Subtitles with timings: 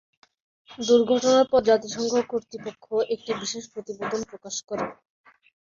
[0.79, 4.85] দূর্ঘটনার পর জাতিসংঘ কর্তৃপক্ষ একটি বিশেষ প্রতিবেদন প্রকাশ করে।